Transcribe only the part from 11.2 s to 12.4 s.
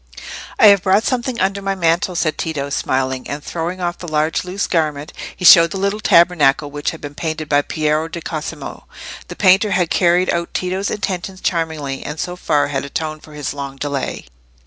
charmingly, and so